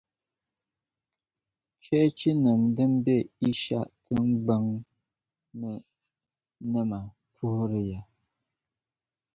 [1.81, 3.15] Cheechinim’ din be
[3.47, 4.63] Ɛsha tiŋgbɔŋ
[5.59, 5.71] ni
[6.71, 6.99] nima
[7.33, 8.01] puhiri ya.